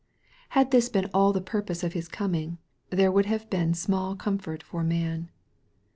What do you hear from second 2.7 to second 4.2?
there would have been small